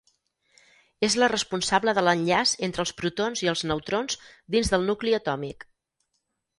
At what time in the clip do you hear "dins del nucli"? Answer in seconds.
4.57-5.19